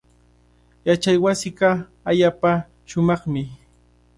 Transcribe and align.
Yachaywasiiqa 0.87 1.69
allaapa 2.09 2.51
shumaqmi. 2.89 3.41